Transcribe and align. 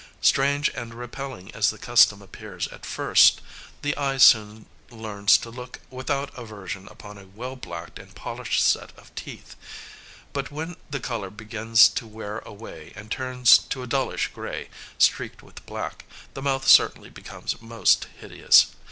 Strange 0.21 0.67
and 0.69 0.95
repelling 0.95 1.53
as 1.53 1.69
the 1.69 1.77
custom 1.77 2.23
appears 2.23 2.67
at 2.69 2.87
first, 2.87 3.39
the 3.83 3.95
eye 3.97 4.17
soon 4.17 4.65
learns 4.89 5.37
to 5.37 5.51
look 5.51 5.79
without 5.91 6.35
aversion 6.35 6.87
upon 6.87 7.19
a 7.19 7.27
well 7.27 7.55
blacked 7.55 7.99
and 7.99 8.15
polished 8.15 8.65
set 8.65 8.91
of 8.97 9.13
teeth; 9.13 9.55
but 10.33 10.49
when 10.49 10.75
the 10.89 10.99
colour 10.99 11.29
begins 11.29 11.87
to 11.87 12.07
wear 12.07 12.39
away, 12.39 12.93
and 12.95 13.11
turns 13.11 13.59
to 13.59 13.83
a 13.83 13.85
dullish 13.87 14.29
grey, 14.29 14.69
streaked 14.97 15.43
with 15.43 15.63
black, 15.67 16.03
the 16.33 16.41
mouth 16.41 16.67
certainly 16.67 17.11
becomes 17.11 17.61
most 17.61 18.05
hideous. 18.19 18.71